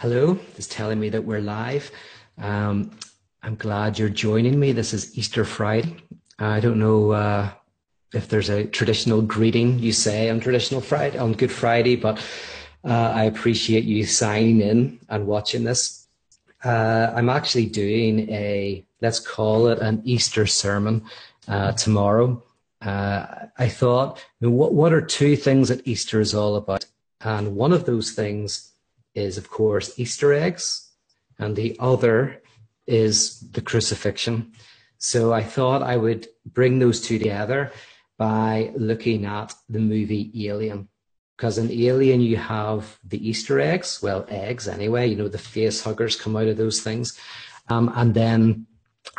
[0.00, 1.90] Hello, it's telling me that we're live.
[2.40, 2.92] Um,
[3.42, 4.70] I'm glad you're joining me.
[4.70, 5.96] This is Easter Friday.
[6.38, 7.50] I don't know uh,
[8.14, 12.24] if there's a traditional greeting you say on traditional Friday, on Good Friday, but
[12.84, 16.06] uh, I appreciate you signing in and watching this.
[16.64, 21.02] Uh, I'm actually doing a, let's call it an Easter sermon
[21.48, 22.40] uh, tomorrow.
[22.80, 23.26] Uh,
[23.58, 26.86] I thought, what, what are two things that Easter is all about?
[27.20, 28.68] And one of those things
[29.26, 30.90] is, of course, Easter eggs,
[31.38, 32.42] and the other
[32.86, 34.52] is the crucifixion.
[34.98, 37.72] So I thought I would bring those two together
[38.16, 40.88] by looking at the movie Alien.
[41.36, 45.84] Because in Alien, you have the Easter eggs, well, eggs anyway, you know, the face
[45.84, 47.16] huggers come out of those things.
[47.68, 48.66] Um, and then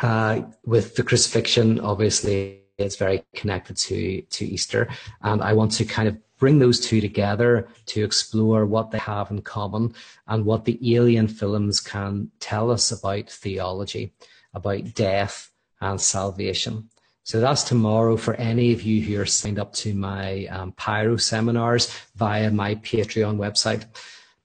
[0.00, 4.88] uh, with the crucifixion, obviously, it's very connected to, to Easter.
[5.22, 9.30] And I want to kind of bring those two together to explore what they have
[9.30, 9.94] in common
[10.26, 14.12] and what the alien films can tell us about theology,
[14.54, 16.88] about death and salvation.
[17.22, 21.16] So that's tomorrow for any of you who are signed up to my um, Pyro
[21.16, 23.84] seminars via my Patreon website.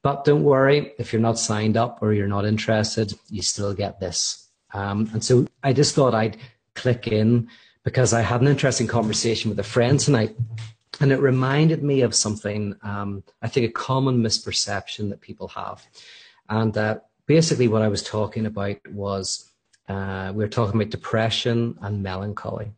[0.04, 4.00] But don't worry, if you're not signed up or you're not interested, you still get
[4.00, 4.50] this.
[4.74, 6.38] Um, and so I just thought I'd
[6.76, 7.48] click in
[7.84, 10.36] because I had an interesting conversation with a friend tonight
[11.00, 15.86] and it reminded me of something, um, I think a common misperception that people have.
[16.50, 19.52] And uh, basically, what I was talking about was
[19.90, 22.72] uh, we were talking about depression and melancholy.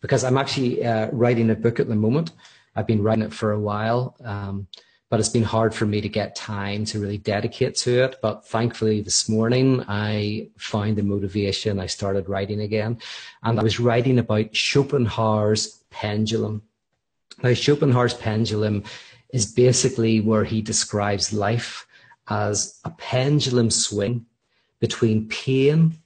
[0.00, 2.32] Because I'm actually uh, writing a book at the moment.
[2.76, 4.66] I've been writing it for a while, um,
[5.08, 8.16] but it's been hard for me to get time to really dedicate to it.
[8.22, 11.80] But thankfully, this morning I found the motivation.
[11.80, 12.98] I started writing again.
[13.42, 16.62] And I was writing about Schopenhauer's pendulum
[17.42, 18.84] now, Schopenhauer's pendulum
[19.32, 21.86] is basically where he describes life
[22.28, 24.26] as a pendulum swing
[24.80, 25.98] between pain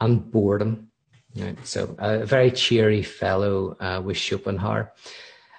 [0.00, 0.88] and boredom.
[1.34, 1.56] Right?
[1.66, 4.92] So, a very cheery fellow uh, was Schopenhauer.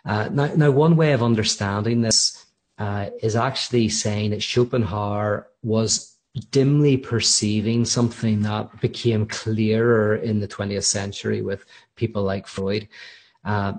[0.05, 2.45] Uh, now, now, one way of understanding this
[2.77, 6.15] uh, is actually saying that Schopenhauer was
[6.51, 11.65] dimly perceiving something that became clearer in the 20th century with
[11.95, 12.87] people like Freud.
[13.43, 13.73] Uh,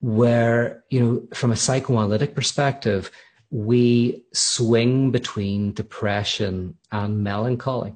[0.00, 3.10] where, you know, from a psychoanalytic perspective,
[3.50, 7.94] we swing between depression and melancholy.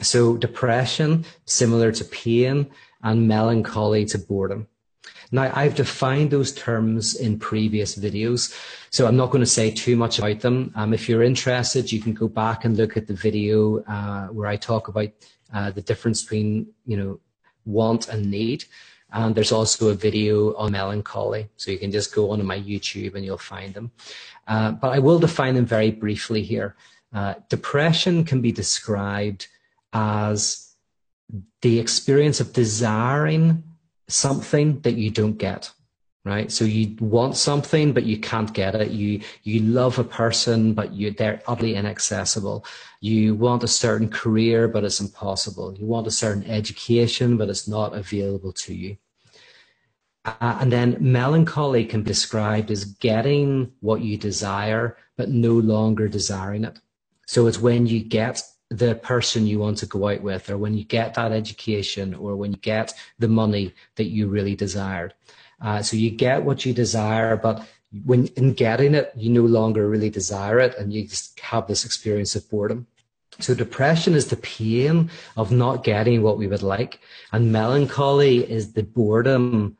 [0.00, 2.70] So depression, similar to pain,
[3.02, 4.68] and melancholy to boredom.
[5.30, 8.56] Now, I've defined those terms in previous videos,
[8.90, 10.72] so I'm not going to say too much about them.
[10.74, 14.48] Um, if you're interested, you can go back and look at the video uh, where
[14.48, 15.10] I talk about
[15.52, 17.20] uh, the difference between, you know,
[17.66, 18.64] want and need.
[19.10, 21.48] And there's also a video on melancholy.
[21.56, 23.90] So you can just go onto my YouTube and you'll find them.
[24.46, 26.76] Uh, but I will define them very briefly here.
[27.12, 29.48] Uh, depression can be described
[29.92, 30.74] as
[31.62, 33.62] the experience of desiring
[34.08, 35.70] something that you don't get
[36.28, 36.52] right?
[36.52, 38.90] So you want something, but you can't get it.
[38.90, 42.64] You, you love a person, but you, they're utterly inaccessible.
[43.00, 45.74] You want a certain career, but it's impossible.
[45.78, 48.98] You want a certain education, but it's not available to you.
[50.24, 56.08] Uh, and then melancholy can be described as getting what you desire, but no longer
[56.08, 56.78] desiring it.
[57.26, 60.74] So it's when you get the person you want to go out with, or when
[60.74, 65.14] you get that education, or when you get the money that you really desired.
[65.60, 67.66] Uh, so you get what you desire, but
[68.04, 71.84] when in getting it, you no longer really desire it, and you just have this
[71.84, 72.86] experience of boredom.
[73.40, 77.00] So depression is the pain of not getting what we would like,
[77.32, 79.76] and melancholy is the boredom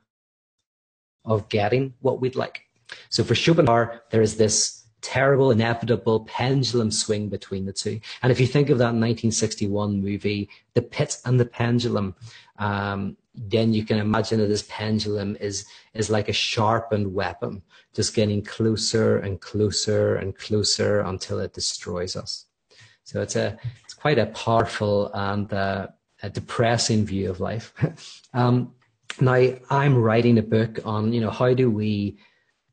[1.25, 2.63] of getting what we'd like.
[3.11, 8.01] So for Schopenhauer, there is this terrible, inevitable pendulum swing between the two.
[8.23, 12.15] And if you think of that 1961 movie, The Pit and the Pendulum,
[12.59, 17.63] um, then you can imagine that this pendulum is is like a sharpened weapon,
[17.95, 22.47] just getting closer and closer and closer until it destroys us.
[23.05, 25.89] So it's a it's quite a powerful and uh,
[26.23, 27.73] a depressing view of life.
[28.35, 28.73] um,
[29.21, 32.19] now I'm writing a book on you know how do we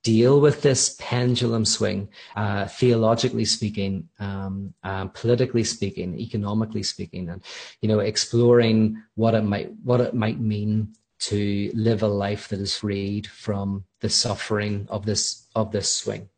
[0.05, 7.41] deal with this pendulum swing, uh, theologically speaking, um, um, politically speaking, economically speaking, and
[7.81, 12.59] you know, exploring what it might what it might mean to live a life that
[12.59, 16.29] is freed from the suffering of this of this swing.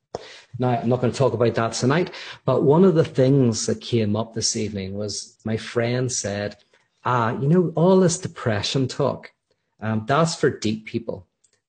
[0.57, 2.11] Now, I'm not going to talk about that tonight,
[2.45, 6.55] but one of the things that came up this evening was my friend said,
[7.03, 9.33] "Ah, you know, all this depression talk,
[9.81, 11.27] um, that's for deep people."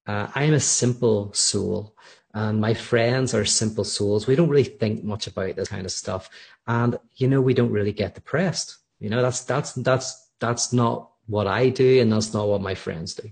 [0.09, 1.95] Uh, I'm a simple soul.
[2.35, 4.27] and my friends are simple souls.
[4.27, 6.31] We don't really think much about this kind of stuff.
[6.67, 8.79] And, you know, we don't really get depressed.
[9.01, 12.01] You know, that's, that's, that's, that's not what I do.
[12.01, 13.31] And that's not what my friends do.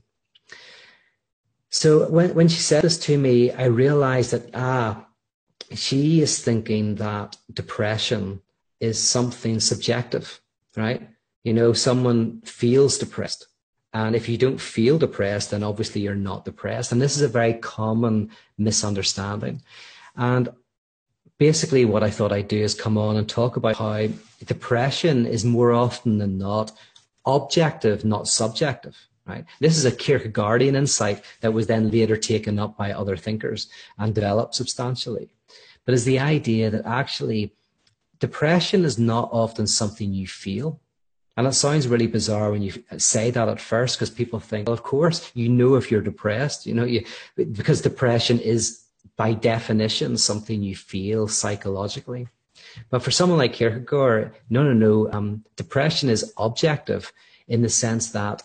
[1.70, 5.06] So when, when she said this to me, I realized that, ah,
[5.74, 8.40] she is thinking that depression
[8.80, 10.40] is something subjective,
[10.76, 11.08] right?
[11.44, 13.46] You know, someone feels depressed.
[13.92, 16.92] And if you don't feel depressed, then obviously you're not depressed.
[16.92, 19.62] And this is a very common misunderstanding.
[20.16, 20.48] And
[21.38, 24.08] basically, what I thought I'd do is come on and talk about how
[24.44, 26.72] depression is more often than not
[27.24, 28.96] objective, not subjective.
[29.26, 29.44] Right.
[29.58, 33.68] This is a Kierkegaardian insight that was then later taken up by other thinkers
[33.98, 35.30] and developed substantially.
[35.84, 37.52] But is the idea that actually
[38.20, 40.80] depression is not often something you feel.
[41.36, 44.74] And it sounds really bizarre when you say that at first because people think, well,
[44.74, 47.04] of course, you know if you're depressed, you know, you,
[47.36, 48.84] because depression is
[49.16, 52.28] by definition something you feel psychologically.
[52.90, 55.12] But for someone like Kierkegaard, no, no, no.
[55.12, 57.12] Um, depression is objective
[57.48, 58.42] in the sense that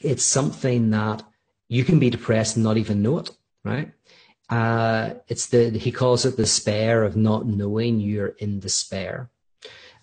[0.00, 1.22] it's something that
[1.68, 3.30] you can be depressed and not even know it,
[3.64, 3.92] right?
[4.48, 9.30] Uh, it's the he calls it despair of not knowing you're in despair.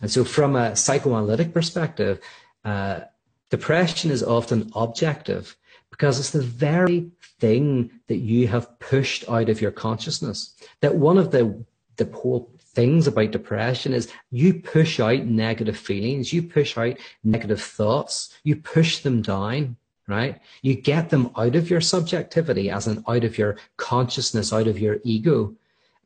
[0.01, 2.19] And so, from a psychoanalytic perspective,
[2.63, 3.01] uh,
[3.49, 5.55] depression is often objective
[5.89, 10.55] because it's the very thing that you have pushed out of your consciousness.
[10.81, 11.63] That one of the
[11.95, 17.61] the whole things about depression is you push out negative feelings, you push out negative
[17.61, 19.77] thoughts, you push them down
[20.07, 20.39] right?
[20.61, 24.79] You get them out of your subjectivity, as in out of your consciousness, out of
[24.79, 25.55] your ego,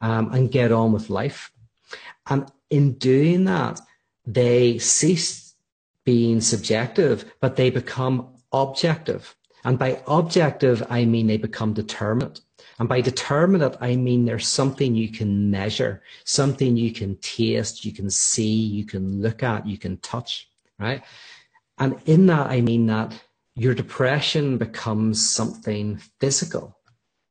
[0.02, 1.52] um, and get on with life.
[2.28, 3.80] And in doing that,
[4.26, 5.54] they cease
[6.04, 9.36] being subjective, but they become objective.
[9.64, 12.40] And by objective, I mean they become determinate.
[12.80, 17.94] And by determinate, I mean there's something you can measure, something you can taste, you
[17.94, 21.04] can see, you can look at, you can touch, right?
[21.78, 23.14] And in that, I mean that
[23.54, 26.78] your depression becomes something physical,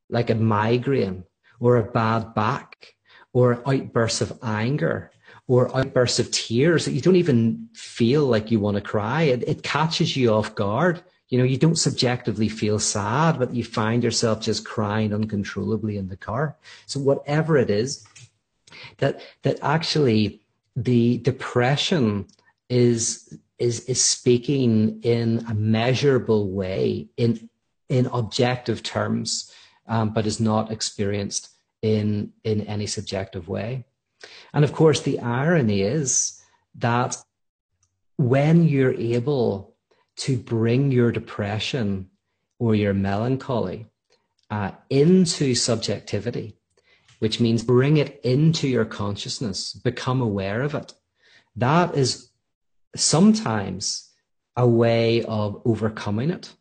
[0.09, 1.25] like a migraine
[1.59, 2.95] or a bad back
[3.33, 5.11] or outbursts of anger
[5.51, 9.23] or outbursts of tears that you don't even feel like you want to cry.
[9.23, 11.03] It, it catches you off guard.
[11.29, 16.09] You know, you don't subjectively feel sad, but you find yourself just crying uncontrollably in
[16.09, 16.57] the car.
[16.87, 18.07] So whatever it is,
[18.99, 20.41] that that actually
[20.77, 22.29] the depression
[22.69, 27.51] is is is speaking in a measurable way in
[27.89, 29.53] in objective terms,
[29.89, 31.49] um, but is not experienced
[31.83, 33.85] in in any subjective way.
[34.53, 36.41] And of course, the irony is
[36.77, 37.17] that
[38.17, 39.75] when you're able
[40.17, 42.11] to bring your depression
[42.59, 43.87] or your melancholy
[44.51, 46.57] uh, into subjectivity,
[47.21, 50.93] which means bring it into your consciousness, become aware of it.
[51.57, 52.31] That is
[52.97, 54.11] sometimes
[54.57, 56.53] a way of overcoming it.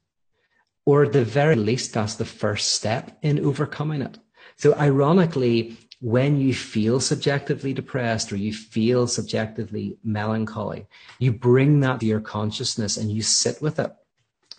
[0.85, 4.17] Or at the very least, that's the first step in overcoming it.
[4.57, 10.87] So ironically, when you feel subjectively depressed or you feel subjectively melancholy,
[11.19, 13.93] you bring that to your consciousness and you sit with it.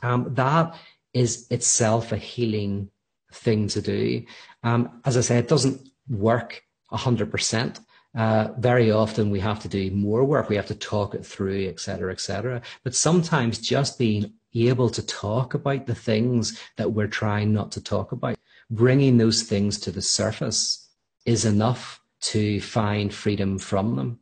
[0.03, 0.75] Um, that
[1.15, 2.91] is itself a healing
[3.33, 4.25] thing to do.
[4.63, 7.81] Um, as I say, it doesn't work 100%,
[8.17, 10.49] uh, very often we have to do more work.
[10.49, 12.61] We have to talk it through, et cetera, et cetera.
[12.83, 17.81] But sometimes just being able to talk about the things that we're trying not to
[17.81, 18.37] talk about,
[18.69, 20.90] bringing those things to the surface
[21.25, 24.19] is enough to find freedom from them.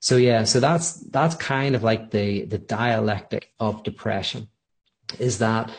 [0.00, 4.48] So yeah, so that's that's kind of like the the dialectic of depression,
[5.18, 5.70] is that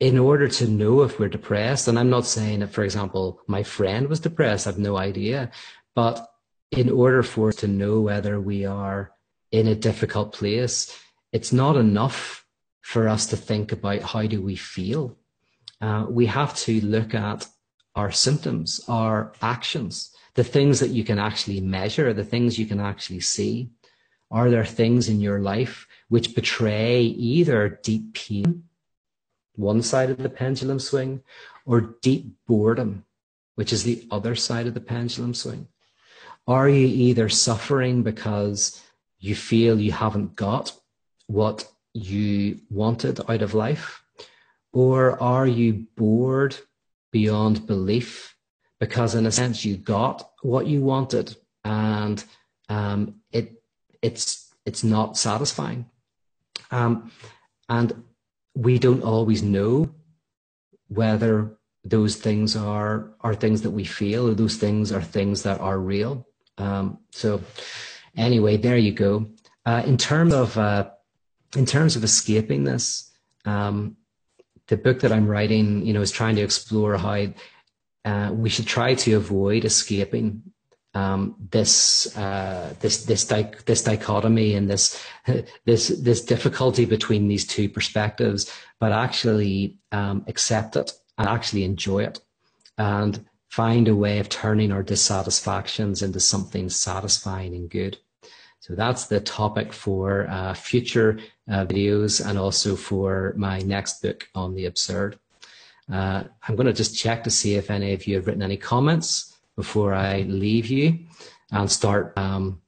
[0.00, 3.62] in order to know if we're depressed, and I'm not saying that, for example, my
[3.62, 5.50] friend was depressed, I've no idea,
[5.94, 6.28] but
[6.70, 9.12] in order for us to know whether we are
[9.50, 10.98] in a difficult place,
[11.32, 12.44] it's not enough
[12.80, 15.16] for us to think about how do we feel.
[15.80, 17.46] Uh, we have to look at
[17.94, 22.80] our symptoms, our actions, the things that you can actually measure, the things you can
[22.80, 23.70] actually see.
[24.30, 28.64] Are there things in your life which betray either deep pain,
[29.54, 31.22] one side of the pendulum swing,
[31.64, 33.04] or deep boredom,
[33.54, 35.68] which is the other side of the pendulum swing?
[36.46, 38.82] Are you either suffering because
[39.18, 40.72] you feel you haven't got
[41.26, 44.02] what you wanted out of life?
[44.72, 46.56] Or are you bored
[47.14, 48.34] beyond belief
[48.80, 52.24] because, in a sense, you got what you wanted and
[52.68, 53.62] um, it
[54.02, 55.86] it's it's not satisfying?
[56.72, 57.12] Um,
[57.68, 58.02] and
[58.56, 59.94] we don't always know
[60.88, 65.60] whether those things are are things that we feel, or those things are things that
[65.60, 66.26] are real.
[66.58, 67.40] Um, so,
[68.16, 69.28] anyway, there you go.
[69.64, 70.90] Uh, in terms of uh,
[71.54, 73.12] in terms of escaping this,
[73.44, 73.96] um,
[74.68, 77.26] the book that I'm writing, you know, is trying to explore how
[78.04, 80.42] uh, we should try to avoid escaping
[80.94, 85.04] um, this uh, this this di- this dichotomy and this
[85.64, 92.04] this this difficulty between these two perspectives, but actually um, accept it and actually enjoy
[92.04, 92.20] it,
[92.78, 97.98] and find a way of turning our dissatisfactions into something satisfying and good.
[98.64, 101.18] So that's the topic for uh, future
[101.50, 105.18] uh, videos and also for my next book on the absurd.
[105.92, 108.56] Uh, I'm going to just check to see if any of you have written any
[108.56, 111.00] comments before I leave you
[111.50, 112.62] and start, um,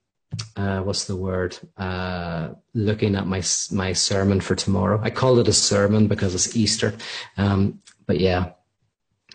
[0.54, 5.00] uh, what's the word, uh, looking at my, my sermon for tomorrow.
[5.02, 6.92] I call it a sermon because it's Easter.
[7.38, 8.50] Um, but yeah,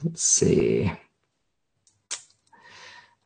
[0.03, 0.91] let's see.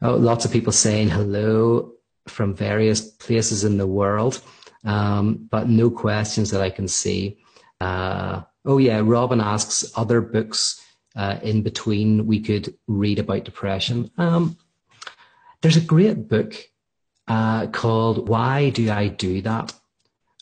[0.02, 1.95] Oh, lots of people saying hello
[2.28, 4.42] from various places in the world,
[4.84, 7.38] um, but no questions that I can see.
[7.80, 10.82] Uh, oh yeah, Robin asks other books
[11.16, 14.12] uh, in between we could read about depression.
[14.18, 14.58] Um,
[15.62, 16.56] there's a great book
[17.28, 19.74] uh, called Why Do I Do That?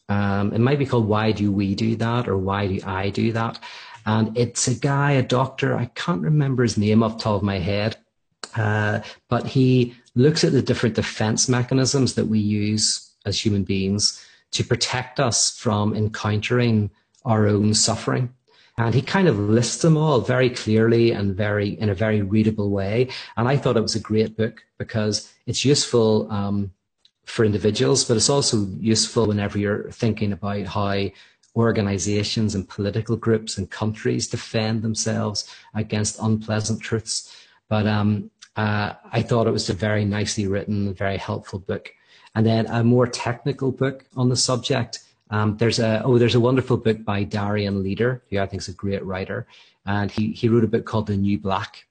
[0.10, 3.32] Um, it might be called Why Do We Do That or Why Do I Do
[3.34, 3.60] That?
[4.06, 7.44] And it's a guy, a doctor, I can't remember his name off the top of
[7.44, 7.96] my head,
[8.56, 9.00] uh,
[9.30, 14.64] but he looks at the different defense mechanisms that we use as human beings to
[14.64, 16.92] protect us from encountering
[17.26, 18.34] our own suffering.
[18.78, 22.72] And he kind of lists them all very clearly and very in a very readable
[22.72, 23.10] way.
[23.38, 26.72] And I thought it was a great book because it's useful um,
[27.26, 31.10] for individuals, but it's also useful whenever you're thinking about how
[31.56, 37.32] organizations and political groups and countries defend themselves against unpleasant truths.
[37.70, 41.94] But um, uh, I thought it was a very nicely written, very helpful book.
[42.36, 45.00] And then a more technical book on the subject
[45.34, 48.68] um, there's a oh, there's a wonderful book by Darian Leader, who I think is
[48.68, 49.48] a great writer,
[49.84, 51.88] and he he wrote a book called The New Black,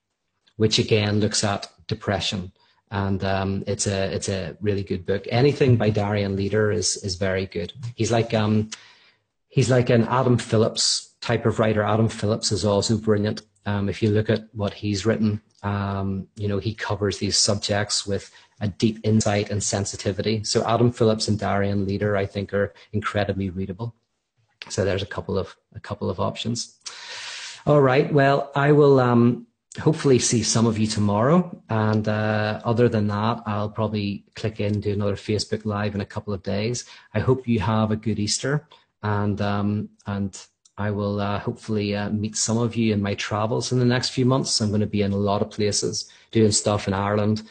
[0.55, 2.53] which again looks at depression,
[2.89, 5.25] and um, it's a it's a really good book.
[5.29, 7.73] Anything by Darian Leader is is very good.
[7.95, 8.69] He's like um,
[9.49, 11.83] he's like an Adam Phillips type of writer.
[11.83, 13.41] Adam Phillips is also brilliant.
[13.65, 18.05] Um, if you look at what he's written, um, you know he covers these subjects
[18.05, 20.43] with a deep insight and sensitivity.
[20.43, 23.95] So Adam Phillips and Darian Leader, I think, are incredibly readable.
[24.69, 26.77] So there's a couple of a couple of options.
[27.65, 28.11] All right.
[28.11, 29.47] Well, I will um,
[29.79, 31.61] hopefully see some of you tomorrow.
[31.69, 36.05] And uh, other than that, I'll probably click in do another Facebook Live in a
[36.05, 36.85] couple of days.
[37.13, 38.67] I hope you have a good Easter,
[39.01, 40.39] and um, and
[40.77, 44.09] I will uh, hopefully uh, meet some of you in my travels in the next
[44.09, 44.59] few months.
[44.59, 47.43] I'm going to be in a lot of places doing stuff in Ireland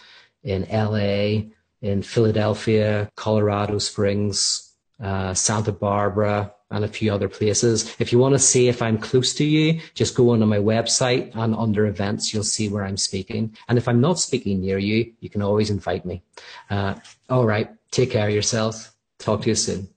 [0.45, 1.51] in LA,
[1.83, 7.95] in Philadelphia, Colorado Springs, uh, Santa Barbara, and a few other places.
[7.99, 11.35] If you want to see if I'm close to you, just go onto my website
[11.35, 13.55] and under events, you'll see where I'm speaking.
[13.69, 16.23] And if I'm not speaking near you, you can always invite me.
[16.71, 16.95] Uh,
[17.29, 17.71] all right.
[17.91, 18.95] Take care of yourself.
[19.19, 19.89] Talk to you soon.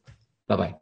[0.48, 0.75] Bye bye.